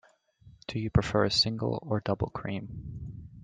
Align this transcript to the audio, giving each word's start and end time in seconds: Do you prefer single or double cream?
Do 0.65 0.79
you 0.79 0.89
prefer 0.89 1.29
single 1.29 1.77
or 1.83 1.99
double 1.99 2.31
cream? 2.31 3.21